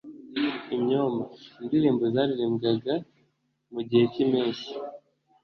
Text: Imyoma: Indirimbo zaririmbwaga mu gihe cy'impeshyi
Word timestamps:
Imyoma: 0.75 1.23
Indirimbo 1.61 2.03
zaririmbwaga 2.13 2.93
mu 3.73 3.81
gihe 3.87 4.05
cy'impeshyi 4.11 4.71